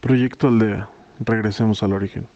Proyecto 0.00 0.46
Aldea. 0.46 0.88
Regresemos 1.18 1.82
al 1.82 1.92
origen. 1.92 2.28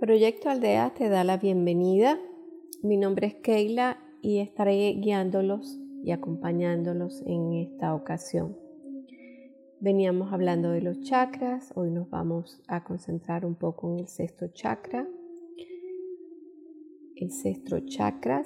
Proyecto 0.00 0.50
Aldea 0.50 0.92
te 0.94 1.08
da 1.08 1.24
la 1.24 1.38
bienvenida. 1.38 2.18
Mi 2.82 2.98
nombre 2.98 3.28
es 3.28 3.34
Keila 3.36 3.96
y 4.20 4.40
estaré 4.40 4.92
guiándolos 4.98 5.78
y 6.04 6.10
acompañándolos 6.10 7.22
en 7.24 7.54
esta 7.54 7.94
ocasión. 7.94 8.54
Veníamos 9.82 10.32
hablando 10.32 10.70
de 10.70 10.80
los 10.80 11.00
chakras, 11.00 11.72
hoy 11.74 11.90
nos 11.90 12.08
vamos 12.08 12.62
a 12.68 12.84
concentrar 12.84 13.44
un 13.44 13.56
poco 13.56 13.90
en 13.90 13.98
el 13.98 14.06
sexto 14.06 14.46
chakra. 14.46 15.08
El 17.16 17.32
sexto 17.32 17.80
chakra 17.80 18.44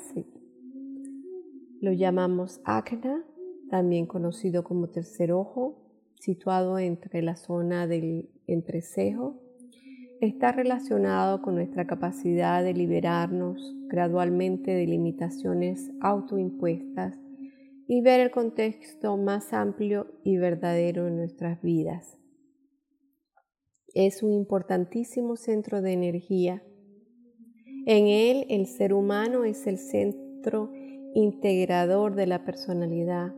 lo 1.82 1.92
llamamos 1.92 2.62
Ajna, 2.64 3.22
también 3.68 4.06
conocido 4.06 4.64
como 4.64 4.88
tercer 4.88 5.30
ojo, 5.30 5.76
situado 6.18 6.78
entre 6.78 7.20
la 7.20 7.36
zona 7.36 7.86
del 7.86 8.30
entrecejo. 8.46 9.38
Está 10.22 10.52
relacionado 10.52 11.42
con 11.42 11.54
nuestra 11.54 11.86
capacidad 11.86 12.64
de 12.64 12.72
liberarnos 12.72 13.74
gradualmente 13.88 14.70
de 14.70 14.86
limitaciones 14.86 15.92
autoimpuestas 16.00 17.25
y 17.88 18.00
ver 18.00 18.20
el 18.20 18.30
contexto 18.30 19.16
más 19.16 19.52
amplio 19.52 20.12
y 20.24 20.36
verdadero 20.38 21.06
en 21.06 21.16
nuestras 21.16 21.62
vidas. 21.62 22.18
Es 23.94 24.22
un 24.22 24.32
importantísimo 24.32 25.36
centro 25.36 25.80
de 25.80 25.92
energía. 25.92 26.62
En 27.86 28.08
él 28.08 28.46
el 28.50 28.66
ser 28.66 28.92
humano 28.92 29.44
es 29.44 29.66
el 29.66 29.78
centro 29.78 30.72
integrador 31.14 32.14
de 32.14 32.26
la 32.26 32.44
personalidad. 32.44 33.32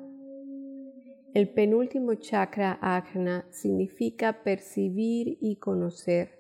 El 1.35 1.51
penúltimo 1.51 2.15
chakra 2.15 2.79
ajna 2.81 3.47
significa 3.51 4.43
percibir 4.43 5.37
y 5.41 5.57
conocer. 5.57 6.39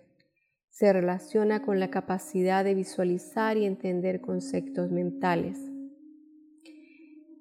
Se 0.70 0.92
relaciona 0.92 1.62
con 1.62 1.78
la 1.78 1.90
capacidad 1.90 2.64
de 2.64 2.74
visualizar 2.74 3.56
y 3.56 3.66
entender 3.66 4.20
conceptos 4.20 4.90
mentales. 4.90 5.60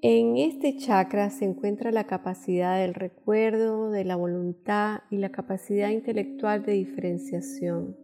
En 0.09 0.37
este 0.37 0.77
chakra 0.77 1.29
se 1.29 1.43
encuentra 1.43 1.91
la 1.91 2.05
capacidad 2.05 2.79
del 2.79 2.93
recuerdo, 2.93 3.91
de 3.91 4.05
la 4.05 4.15
voluntad 4.15 4.99
y 5.11 5.17
la 5.17 5.33
capacidad 5.33 5.89
intelectual 5.89 6.63
de 6.63 6.71
diferenciación. 6.71 7.97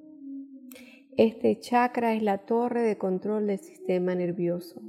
Este 1.16 1.58
chakra 1.62 2.14
es 2.14 2.22
la 2.22 2.40
torre 2.40 2.82
de 2.82 2.98
control 2.98 3.48
del 3.48 3.60
sistema 3.60 4.16
nervioso. 4.16 4.82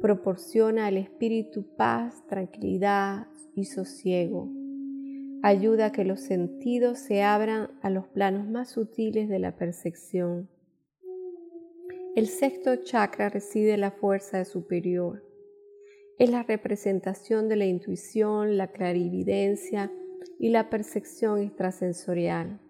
Proporciona 0.00 0.86
al 0.86 0.96
espíritu 0.96 1.66
paz, 1.76 2.26
tranquilidad 2.26 3.26
y 3.54 3.66
sosiego. 3.66 4.50
Ayuda 5.42 5.84
a 5.84 5.92
que 5.92 6.06
los 6.06 6.20
sentidos 6.20 7.00
se 7.00 7.22
abran 7.22 7.68
a 7.82 7.90
los 7.90 8.08
planos 8.08 8.48
más 8.48 8.70
sutiles 8.70 9.28
de 9.28 9.40
la 9.40 9.58
percepción. 9.58 10.48
El 12.16 12.28
sexto 12.28 12.76
chakra 12.76 13.28
reside 13.28 13.76
la 13.76 13.90
fuerza 13.90 14.42
superior 14.46 15.33
es 16.18 16.30
la 16.30 16.42
representación 16.42 17.48
de 17.48 17.56
la 17.56 17.66
intuición, 17.66 18.56
la 18.56 18.68
clarividencia 18.68 19.90
y 20.38 20.50
la 20.50 20.70
percepción 20.70 21.40
extrasensorial. 21.40 22.60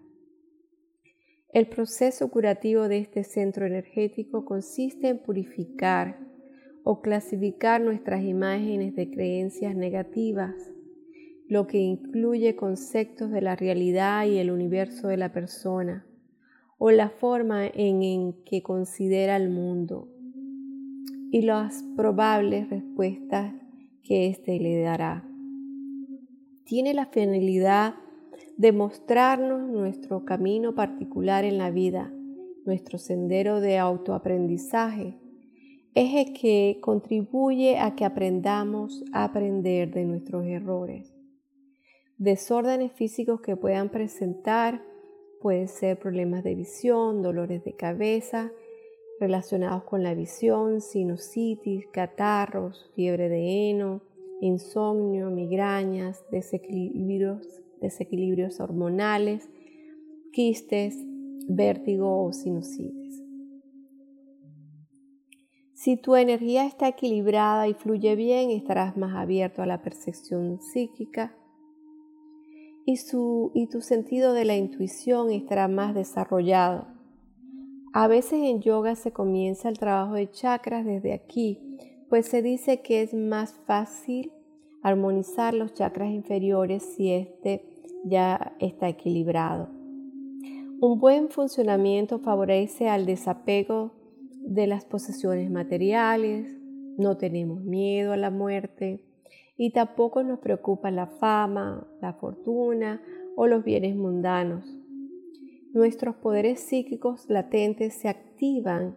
El 1.53 1.67
proceso 1.67 2.29
curativo 2.29 2.87
de 2.87 2.97
este 2.97 3.23
centro 3.23 3.65
energético 3.65 4.45
consiste 4.45 5.09
en 5.09 5.19
purificar 5.19 6.19
o 6.83 7.01
clasificar 7.01 7.81
nuestras 7.81 8.23
imágenes 8.23 8.95
de 8.95 9.09
creencias 9.09 9.75
negativas, 9.75 10.53
lo 11.47 11.67
que 11.67 11.77
incluye 11.77 12.55
conceptos 12.55 13.31
de 13.31 13.41
la 13.41 13.55
realidad 13.55 14.25
y 14.25 14.37
el 14.37 14.51
universo 14.51 15.07
de 15.07 15.17
la 15.17 15.31
persona, 15.31 16.05
o 16.77 16.91
la 16.91 17.09
forma 17.09 17.67
en, 17.67 18.03
en 18.03 18.43
que 18.43 18.61
considera 18.61 19.37
el 19.37 19.49
mundo 19.49 20.14
y 21.31 21.41
las 21.41 21.83
probables 21.95 22.69
respuestas 22.69 23.53
que 24.03 24.27
éste 24.27 24.59
le 24.59 24.79
dará. 24.81 25.27
Tiene 26.63 26.93
la 26.93 27.07
finalidad 27.07 27.95
de 28.57 28.71
mostrarnos 28.71 29.69
nuestro 29.69 30.25
camino 30.25 30.75
particular 30.75 31.43
en 31.43 31.57
la 31.57 31.71
vida, 31.71 32.11
nuestro 32.65 32.97
sendero 32.97 33.59
de 33.59 33.77
autoaprendizaje, 33.77 35.17
eje 35.93 36.33
que 36.33 36.79
contribuye 36.81 37.77
a 37.79 37.95
que 37.95 38.05
aprendamos 38.05 39.03
a 39.13 39.25
aprender 39.25 39.91
de 39.91 40.05
nuestros 40.05 40.45
errores. 40.45 41.13
Desórdenes 42.17 42.91
físicos 42.93 43.41
que 43.41 43.57
puedan 43.57 43.89
presentar 43.89 44.81
pueden 45.41 45.67
ser 45.67 45.99
problemas 45.99 46.43
de 46.43 46.55
visión, 46.55 47.21
dolores 47.21 47.63
de 47.63 47.73
cabeza, 47.73 48.51
relacionados 49.19 49.83
con 49.83 50.03
la 50.03 50.13
visión, 50.13 50.81
sinusitis, 50.81 51.87
catarros, 51.87 52.91
fiebre 52.95 53.29
de 53.29 53.69
heno, 53.69 54.01
insomnio, 54.41 55.29
migrañas, 55.29 56.23
desequilibrios, 56.31 58.59
hormonales, 58.59 59.49
quistes, 60.31 60.97
vértigo 61.47 62.25
o 62.25 62.33
sinusitis. 62.33 63.21
Si 65.73 65.97
tu 65.97 66.15
energía 66.15 66.65
está 66.65 66.87
equilibrada 66.87 67.67
y 67.67 67.73
fluye 67.73 68.15
bien, 68.15 68.49
estarás 68.49 68.97
más 68.97 69.15
abierto 69.15 69.61
a 69.61 69.65
la 69.65 69.81
percepción 69.81 70.59
psíquica 70.59 71.35
y 72.87 73.67
tu 73.67 73.81
sentido 73.81 74.33
de 74.33 74.45
la 74.45 74.55
intuición 74.55 75.31
estará 75.31 75.67
más 75.67 75.95
desarrollado 75.95 76.94
a 77.95 78.09
veces 78.09 78.41
en 78.43 78.59
yoga 78.59 78.97
se 78.97 79.13
comienza 79.13 79.69
el 79.69 79.79
trabajo 79.79 80.15
de 80.15 80.29
chakras 80.29 80.85
desde 80.85 81.13
aquí, 81.13 81.77
pues 82.09 82.25
se 82.25 82.41
dice 82.41 82.81
que 82.81 83.01
es 83.01 83.13
más 83.13 83.53
fácil 83.65 84.33
armonizar 84.83 85.53
los 85.53 85.73
chakras 85.73 86.11
inferiores 86.11 86.83
si 86.83 87.13
éste 87.13 87.63
ya 88.03 88.53
está 88.59 88.89
equilibrado. 88.89 89.69
Un 90.81 90.99
buen 90.99 91.29
funcionamiento 91.29 92.19
favorece 92.19 92.89
al 92.89 93.05
desapego 93.05 93.93
de 94.41 94.67
las 94.67 94.83
posesiones 94.83 95.49
materiales, 95.49 96.53
no 96.97 97.15
tenemos 97.15 97.63
miedo 97.63 98.11
a 98.11 98.17
la 98.17 98.29
muerte 98.29 99.05
y 99.55 99.71
tampoco 99.71 100.21
nos 100.21 100.39
preocupa 100.39 100.91
la 100.91 101.07
fama, 101.07 101.87
la 102.01 102.11
fortuna 102.11 103.01
o 103.37 103.47
los 103.47 103.63
bienes 103.63 103.95
mundanos 103.95 104.65
nuestros 105.75 106.15
poderes 106.15 106.61
psíquicos 106.61 107.29
latentes 107.29 107.93
se 107.93 108.07
activan 108.07 108.95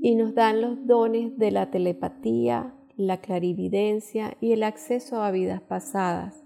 y 0.00 0.14
nos 0.14 0.34
dan 0.34 0.60
los 0.60 0.86
dones 0.86 1.36
de 1.36 1.50
la 1.50 1.70
telepatía, 1.72 2.72
la 2.96 3.20
clarividencia 3.20 4.36
y 4.40 4.52
el 4.52 4.62
acceso 4.62 5.20
a 5.20 5.32
vidas 5.32 5.60
pasadas. 5.62 6.44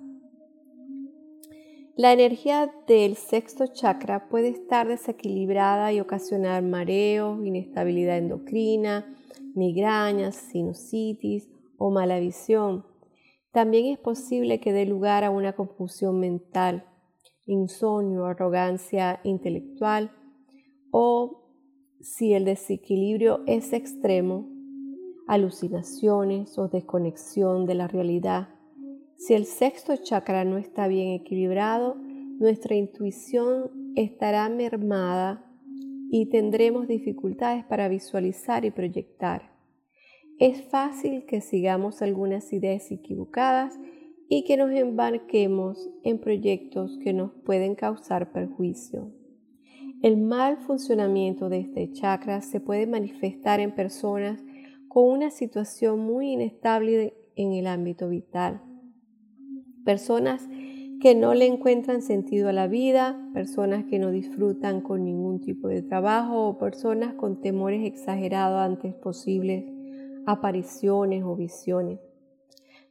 La 1.94 2.15
energía 2.15 2.72
del 2.87 3.16
sexto 3.16 3.66
chakra 3.66 4.31
puede 4.31 4.48
estar 4.48 4.88
desequilibrada 4.88 5.92
y 5.92 6.00
ocasionar 6.00 6.62
mareos, 6.62 7.44
inestabilidad 7.44 8.16
endocrina, 8.16 9.15
migrañas, 9.54 10.37
sinusitis 10.37 11.50
o 11.77 11.91
mala 11.91 12.19
visión. 12.19 12.87
También 13.53 13.87
es 13.87 13.98
posible 13.98 14.59
que 14.59 14.72
dé 14.72 14.87
lugar 14.87 15.22
a 15.22 15.31
una 15.31 15.53
confusión 15.53 16.19
mental 16.19 16.87
insomnio, 17.50 18.27
arrogancia 18.27 19.21
intelectual 19.25 20.13
o 20.91 21.42
si 22.01 22.33
el 22.33 22.45
desequilibrio 22.45 23.42
es 23.47 23.72
extremo, 23.72 24.48
alucinaciones 25.27 26.57
o 26.59 26.69
desconexión 26.69 27.66
de 27.66 27.75
la 27.75 27.89
realidad. 27.89 28.48
Si 29.16 29.34
el 29.34 29.45
sexto 29.45 29.97
chakra 29.97 30.45
no 30.45 30.57
está 30.57 30.89
bien 30.89 31.10
equilibrado, 31.13 31.97
nuestra 31.97 32.75
intuición 32.75 33.92
estará 33.97 34.48
mermada 34.48 35.45
y 36.10 36.27
tendremos 36.27 36.89
dificultades 36.89 37.65
para 37.65 37.89
visualizar 37.89 38.65
y 38.65 38.71
proyectar. 38.71 39.51
Es 40.39 40.63
fácil 40.71 41.27
que 41.27 41.42
sigamos 41.42 42.01
algunas 42.01 42.53
ideas 42.54 42.91
equivocadas 42.91 43.78
y 44.32 44.44
que 44.44 44.56
nos 44.56 44.71
embarquemos 44.71 45.91
en 46.04 46.21
proyectos 46.21 46.97
que 47.03 47.12
nos 47.12 47.32
pueden 47.44 47.74
causar 47.74 48.30
perjuicio. 48.30 49.12
El 50.03 50.18
mal 50.18 50.59
funcionamiento 50.59 51.48
de 51.48 51.59
este 51.59 51.91
chakra 51.91 52.41
se 52.41 52.60
puede 52.60 52.86
manifestar 52.86 53.59
en 53.59 53.74
personas 53.74 54.41
con 54.86 55.09
una 55.09 55.30
situación 55.30 55.98
muy 55.98 56.30
inestable 56.30 57.15
en 57.34 57.54
el 57.54 57.66
ámbito 57.66 58.09
vital. 58.09 58.62
Personas 59.84 60.48
que 61.00 61.16
no 61.16 61.34
le 61.34 61.47
encuentran 61.47 62.00
sentido 62.00 62.50
a 62.50 62.53
la 62.53 62.68
vida, 62.68 63.21
personas 63.34 63.84
que 63.84 63.98
no 63.98 64.12
disfrutan 64.12 64.80
con 64.80 65.04
ningún 65.04 65.41
tipo 65.41 65.66
de 65.66 65.82
trabajo 65.82 66.47
o 66.47 66.56
personas 66.56 67.15
con 67.15 67.41
temores 67.41 67.84
exagerados 67.84 68.60
ante 68.60 68.92
posibles 68.92 69.65
apariciones 70.24 71.24
o 71.24 71.34
visiones. 71.34 71.98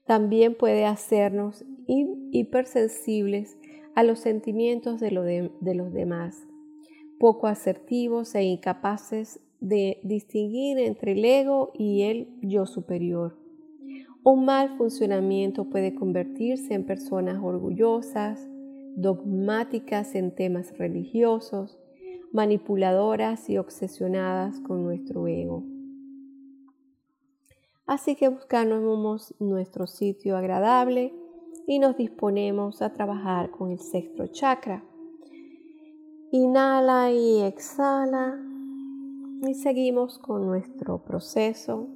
También 0.10 0.56
puede 0.56 0.86
hacernos 0.86 1.64
hipersensibles 1.86 3.60
a 3.94 4.02
los 4.02 4.18
sentimientos 4.18 5.00
de, 5.00 5.52
de 5.62 5.76
los 5.76 5.94
demás, 5.94 6.48
poco 7.20 7.46
asertivos 7.46 8.34
e 8.34 8.42
incapaces 8.42 9.40
de 9.60 10.00
distinguir 10.02 10.80
entre 10.80 11.12
el 11.12 11.24
ego 11.24 11.70
y 11.76 12.02
el 12.02 12.28
yo 12.42 12.66
superior. 12.66 13.38
Un 14.24 14.46
mal 14.46 14.78
funcionamiento 14.78 15.70
puede 15.70 15.94
convertirse 15.94 16.74
en 16.74 16.88
personas 16.88 17.40
orgullosas, 17.44 18.48
dogmáticas 18.96 20.16
en 20.16 20.34
temas 20.34 20.76
religiosos, 20.76 21.80
manipuladoras 22.34 23.48
y 23.48 23.60
obsesionadas 23.60 24.60
con 24.62 24.82
nuestro 24.84 25.28
ego. 25.28 25.64
Así 27.90 28.16
que 28.16 28.28
buscamos 28.28 29.34
nuestro 29.40 29.88
sitio 29.88 30.38
agradable 30.38 31.12
y 31.66 31.80
nos 31.80 31.98
disponemos 31.98 32.84
a 32.84 32.94
trabajar 32.94 33.50
con 33.50 33.72
el 33.72 33.80
sexto 33.80 34.28
chakra. 34.28 34.84
Inhala 36.32 37.12
y 37.12 37.42
exhala 37.42 38.38
y 39.42 39.56
seguimos 39.56 40.20
con 40.20 40.46
nuestro 40.46 41.04
proceso 41.04 41.88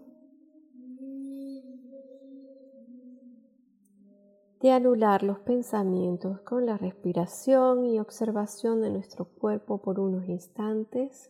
de 4.62 4.72
anular 4.72 5.22
los 5.22 5.38
pensamientos 5.42 6.42
con 6.42 6.66
la 6.66 6.76
respiración 6.76 7.86
y 7.86 8.00
observación 8.00 8.82
de 8.82 8.90
nuestro 8.90 9.26
cuerpo 9.26 9.78
por 9.78 10.00
unos 10.00 10.28
instantes. 10.28 11.30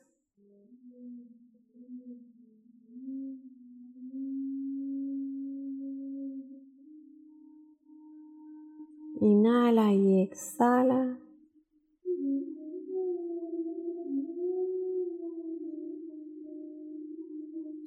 Inhala 9.25 9.93
y 9.93 10.19
exhala. 10.19 11.17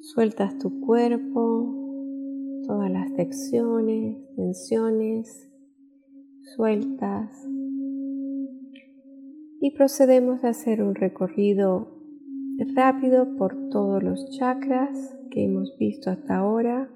Sueltas 0.00 0.56
tu 0.56 0.80
cuerpo, 0.80 2.62
todas 2.66 2.90
las 2.90 3.12
tensiones, 3.12 4.16
tensiones, 4.34 5.50
sueltas. 6.56 7.46
Y 9.60 9.72
procedemos 9.72 10.42
a 10.42 10.48
hacer 10.48 10.82
un 10.82 10.94
recorrido 10.94 12.00
rápido 12.74 13.36
por 13.36 13.68
todos 13.68 14.02
los 14.02 14.30
chakras 14.30 15.14
que 15.30 15.44
hemos 15.44 15.76
visto 15.76 16.08
hasta 16.08 16.38
ahora. 16.38 16.90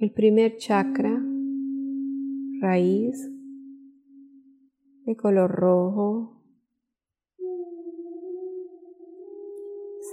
El 0.00 0.10
primer 0.10 0.56
chakra, 0.56 1.22
raíz, 2.62 3.28
de 5.04 5.16
color 5.16 5.50
rojo, 5.50 6.42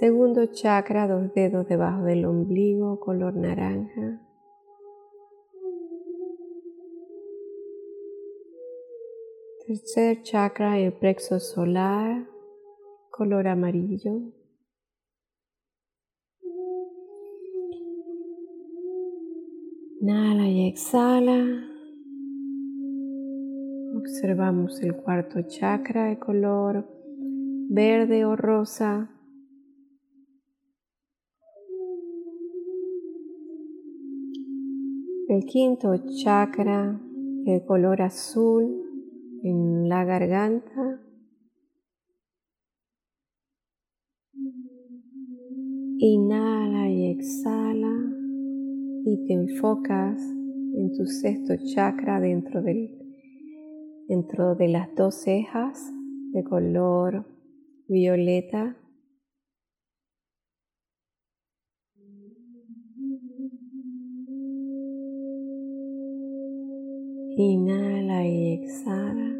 Segundo 0.00 0.46
chakra, 0.46 1.06
dos 1.06 1.34
dedos 1.34 1.68
debajo 1.68 2.04
del 2.04 2.24
ombligo, 2.24 2.98
color 3.00 3.36
naranja. 3.36 4.18
Tercer 9.66 10.22
chakra, 10.22 10.78
el 10.78 10.94
plexo 10.94 11.38
solar, 11.38 12.26
color 13.10 13.46
amarillo. 13.46 14.22
Inhala 20.00 20.48
y 20.48 20.66
exhala. 20.66 21.69
Observamos 24.00 24.80
el 24.80 24.96
cuarto 24.96 25.42
chakra 25.42 26.04
de 26.06 26.18
color 26.18 26.88
verde 27.68 28.24
o 28.24 28.34
rosa. 28.34 29.10
el 35.30 35.44
quinto 35.44 35.94
chakra 36.22 37.00
de 37.44 37.64
color 37.64 38.02
azul 38.02 38.82
en 39.44 39.88
la 39.88 40.04
garganta. 40.04 41.00
Inhala 45.98 46.90
y 46.90 47.12
exhala 47.12 47.94
y 49.04 49.24
te 49.24 49.34
enfocas 49.34 50.20
en 50.74 50.92
tu 50.96 51.06
sexto 51.06 51.54
chakra 51.74 52.18
dentro, 52.18 52.60
del, 52.60 52.99
dentro 54.10 54.56
de 54.56 54.66
las 54.66 54.92
dos 54.96 55.22
cejas 55.22 55.92
de 56.32 56.42
color 56.42 57.26
violeta 57.86 58.76
Inhala 67.36 68.26
y 68.26 68.52
exhala. 68.52 69.34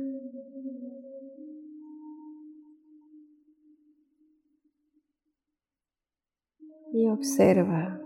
Y 6.94 7.06
observa. 7.08 7.99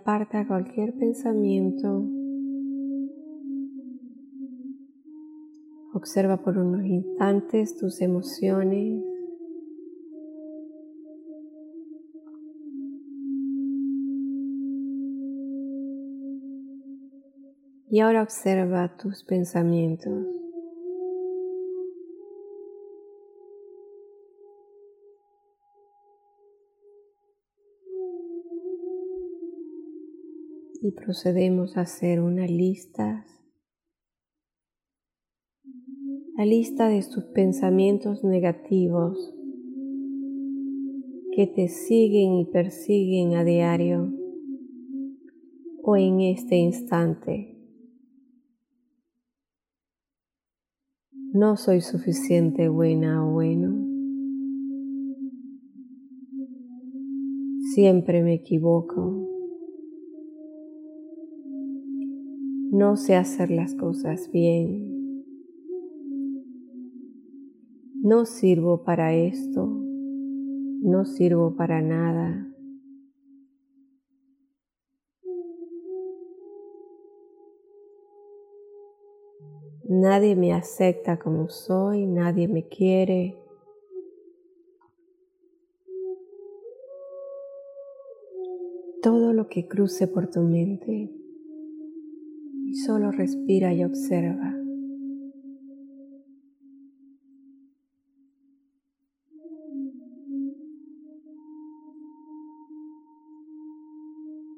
Aparta 0.00 0.46
cualquier 0.46 0.94
pensamiento. 0.94 2.06
Observa 5.92 6.38
por 6.38 6.56
unos 6.56 6.86
instantes 6.86 7.76
tus 7.76 8.00
emociones. 8.00 9.04
Y 17.90 18.00
ahora 18.00 18.22
observa 18.22 18.96
tus 18.96 19.24
pensamientos. 19.24 20.26
Y 30.82 30.92
procedemos 30.92 31.76
a 31.76 31.82
hacer 31.82 32.20
una 32.20 32.46
lista, 32.46 33.26
la 36.36 36.46
lista 36.46 36.88
de 36.88 37.02
tus 37.02 37.24
pensamientos 37.34 38.24
negativos 38.24 39.34
que 41.36 41.46
te 41.46 41.68
siguen 41.68 42.34
y 42.36 42.46
persiguen 42.46 43.34
a 43.34 43.44
diario 43.44 44.10
o 45.82 45.96
en 45.96 46.20
este 46.20 46.56
instante. 46.56 47.58
No 51.32 51.56
soy 51.56 51.80
suficiente 51.80 52.68
buena 52.68 53.24
o 53.24 53.32
bueno. 53.32 53.86
Siempre 57.74 58.22
me 58.24 58.34
equivoco. 58.34 59.29
No 62.80 62.96
sé 62.96 63.14
hacer 63.14 63.50
las 63.50 63.74
cosas 63.74 64.30
bien. 64.32 65.22
No 68.02 68.24
sirvo 68.24 68.84
para 68.84 69.12
esto. 69.12 69.66
No 69.66 71.04
sirvo 71.04 71.54
para 71.56 71.82
nada. 71.82 72.48
Nadie 79.86 80.34
me 80.34 80.54
acepta 80.54 81.18
como 81.18 81.50
soy, 81.50 82.06
nadie 82.06 82.48
me 82.48 82.66
quiere. 82.66 83.36
Todo 89.02 89.34
lo 89.34 89.48
que 89.48 89.68
cruce 89.68 90.06
por 90.06 90.30
tu 90.30 90.40
mente 90.40 91.19
y 92.70 92.74
solo 92.74 93.10
respira 93.10 93.74
y 93.74 93.82
observa. 93.82 94.54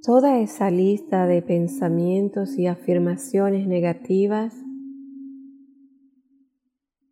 Toda 0.05 0.41
esa 0.41 0.71
lista 0.71 1.27
de 1.27 1.41
pensamientos 1.43 2.59
y 2.59 2.67
afirmaciones 2.67 3.67
negativas 3.67 4.55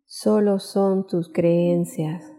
solo 0.05 0.59
son 0.59 1.07
tus 1.07 1.29
creencias. 1.29 2.31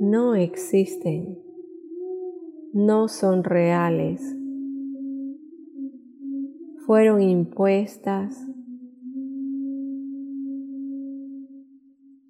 No 0.00 0.34
existen. 0.34 1.38
No 2.72 3.08
son 3.08 3.44
reales 3.44 4.36
fueron 6.86 7.20
impuestas 7.20 8.46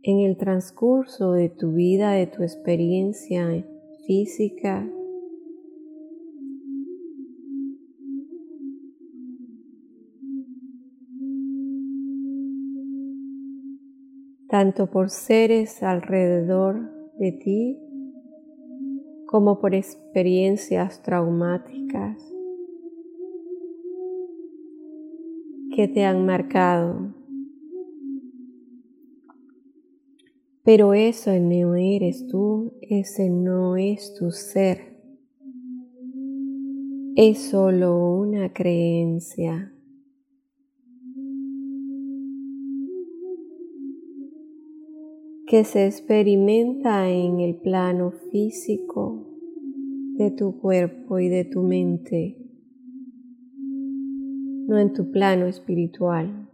en 0.02 0.20
el 0.20 0.38
transcurso 0.38 1.32
de 1.32 1.50
tu 1.50 1.72
vida, 1.72 2.12
de 2.12 2.26
tu 2.26 2.42
experiencia 2.42 3.66
física, 4.06 4.88
tanto 14.48 14.86
por 14.86 15.10
seres 15.10 15.82
alrededor 15.82 16.90
de 17.18 17.32
ti 17.32 17.78
como 19.26 19.58
por 19.58 19.74
experiencias 19.74 21.02
traumáticas 21.02 22.35
que 25.76 25.88
te 25.88 26.04
han 26.04 26.24
marcado. 26.24 27.14
Pero 30.64 30.94
eso 30.94 31.30
no 31.38 31.74
eres 31.74 32.26
tú, 32.28 32.72
ese 32.80 33.28
no 33.28 33.76
es 33.76 34.14
tu 34.14 34.30
ser. 34.30 34.96
Es 37.14 37.50
solo 37.50 38.14
una 38.14 38.52
creencia. 38.54 39.72
que 45.48 45.62
se 45.62 45.86
experimenta 45.86 47.08
en 47.08 47.38
el 47.38 47.54
plano 47.54 48.10
físico 48.32 49.28
de 50.16 50.32
tu 50.32 50.58
cuerpo 50.58 51.20
y 51.20 51.28
de 51.28 51.44
tu 51.44 51.62
mente, 51.62 52.45
no 54.66 54.78
en 54.78 54.92
tu 54.92 55.10
plano 55.10 55.46
espiritual. 55.46 56.50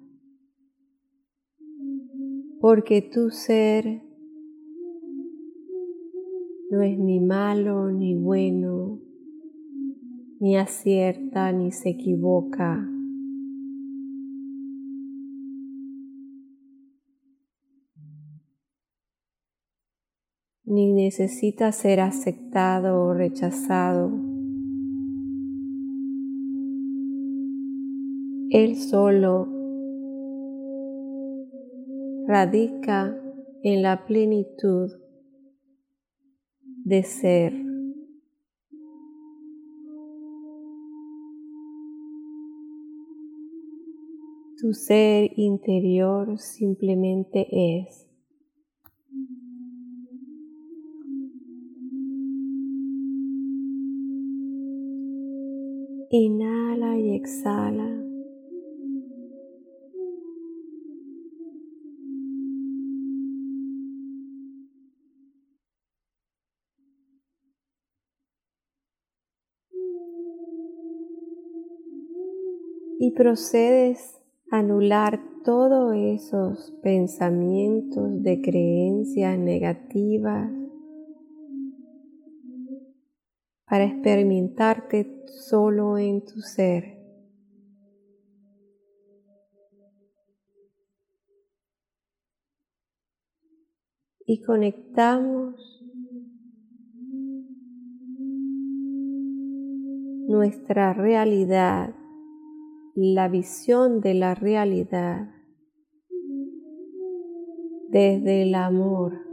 Porque 2.60 3.02
tu 3.02 3.30
ser 3.30 4.02
no 6.70 6.82
es 6.82 6.98
ni 6.98 7.20
malo 7.20 7.90
ni 7.90 8.14
bueno, 8.14 9.00
ni 10.40 10.56
acierta 10.56 11.52
ni 11.52 11.72
se 11.72 11.90
equivoca. 11.90 12.88
ni 20.72 20.90
necesita 20.94 21.70
ser 21.70 22.00
aceptado 22.00 23.04
o 23.04 23.12
rechazado. 23.12 24.31
Él 28.54 28.76
solo 28.76 29.48
radica 32.26 33.18
en 33.62 33.80
la 33.80 34.04
plenitud 34.04 34.90
de 36.84 37.02
ser. 37.02 37.54
Tu 44.60 44.74
ser 44.74 45.30
interior 45.36 46.38
simplemente 46.38 47.48
es. 47.50 48.06
Inhala 56.10 56.98
y 56.98 57.14
exhala. 57.14 58.01
Y 73.04 73.10
procedes 73.10 74.16
a 74.52 74.60
anular 74.60 75.20
todos 75.42 75.92
esos 75.96 76.70
pensamientos 76.84 78.22
de 78.22 78.40
creencias 78.40 79.36
negativas 79.36 80.48
para 83.66 83.86
experimentarte 83.86 85.24
solo 85.26 85.98
en 85.98 86.24
tu 86.24 86.42
ser. 86.42 86.96
Y 94.24 94.42
conectamos 94.42 95.82
nuestra 100.28 100.92
realidad, 100.92 101.96
la 102.94 103.28
visión 103.28 104.00
de 104.00 104.14
la 104.14 104.34
realidad 104.34 105.28
desde 107.90 108.42
el 108.42 108.54
amor. 108.54 109.32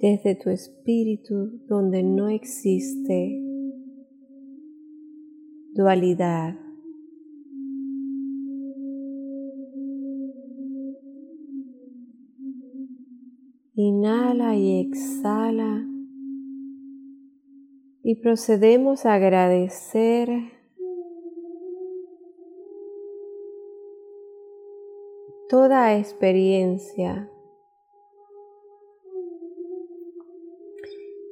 desde 0.00 0.34
tu 0.34 0.50
espíritu 0.50 1.62
donde 1.66 2.02
no 2.02 2.28
existe 2.28 3.40
dualidad. 5.72 6.58
Inhala 13.76 14.56
y 14.56 14.80
exhala 14.80 15.93
y 18.04 18.16
procedemos 18.16 19.06
a 19.06 19.14
agradecer 19.14 20.28
toda 25.48 25.98
experiencia 25.98 27.30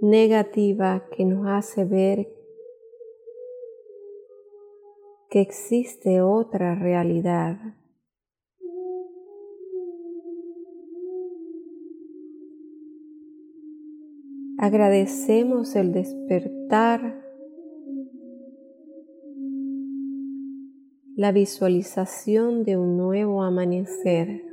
negativa 0.00 1.07
que 1.14 1.26
nos 1.26 1.47
hace 1.47 1.85
ver 1.85 2.29
que 5.29 5.43
existe 5.43 6.23
otra 6.23 6.75
realidad. 6.75 7.82
Agradecemos 14.62 15.75
el 15.75 15.90
despertar, 15.90 17.21
la 21.16 21.33
visualización 21.33 22.62
de 22.62 22.76
un 22.76 22.97
nuevo 22.97 23.42
amanecer. 23.42 24.52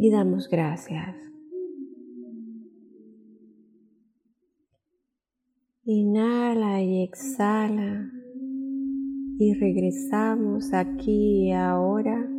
y 0.00 0.10
damos 0.10 0.48
gracias. 0.48 1.16
Inhala 5.84 6.80
y 6.82 7.02
exhala 7.02 8.10
y 9.38 9.54
regresamos 9.54 10.72
aquí 10.72 11.48
y 11.48 11.52
ahora 11.52 12.37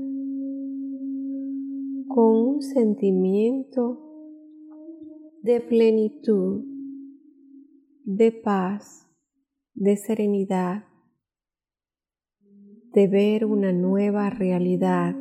con 2.10 2.36
un 2.36 2.62
sentimiento 2.62 3.98
de 5.42 5.62
plenitud, 5.62 6.66
de 8.04 8.34
paz, 8.34 9.08
de 9.74 9.96
serenidad, 9.96 10.84
de 12.94 13.08
ver 13.08 13.46
una 13.46 13.72
nueva 13.72 14.30
realidad 14.30 15.16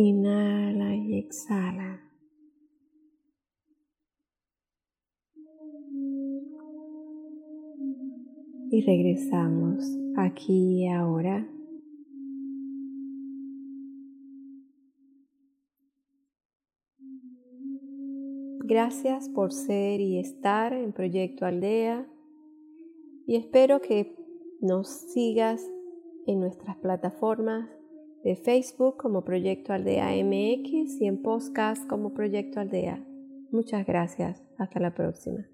Inhala 0.00 0.94
y 0.94 1.18
exhala. 1.18 2.07
Y 8.70 8.82
regresamos 8.82 9.84
aquí 10.16 10.82
y 10.82 10.88
ahora. 10.88 11.48
Gracias 18.64 19.30
por 19.30 19.52
ser 19.52 20.00
y 20.00 20.18
estar 20.18 20.74
en 20.74 20.92
Proyecto 20.92 21.46
Aldea 21.46 22.06
y 23.26 23.36
espero 23.36 23.80
que 23.80 24.14
nos 24.60 24.88
sigas 24.88 25.66
en 26.26 26.40
nuestras 26.40 26.76
plataformas 26.76 27.70
de 28.24 28.36
Facebook 28.36 28.98
como 28.98 29.24
Proyecto 29.24 29.72
Aldea 29.72 30.10
MX 30.22 31.00
y 31.00 31.06
en 31.06 31.22
podcast 31.22 31.86
como 31.88 32.12
Proyecto 32.12 32.60
Aldea. 32.60 33.02
Muchas 33.50 33.86
gracias. 33.86 34.42
Hasta 34.58 34.80
la 34.80 34.94
próxima. 34.94 35.46